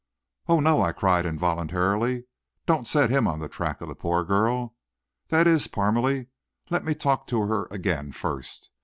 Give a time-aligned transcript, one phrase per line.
[0.47, 2.23] "Oh, no," I cried involuntarily.
[2.65, 4.75] "Don't set him on the track of the poor girl.
[5.27, 6.25] That is, Parmalee,
[6.71, 8.71] let me talk to her again, first.